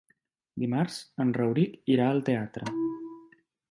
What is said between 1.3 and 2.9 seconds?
Rauric irà al teatre.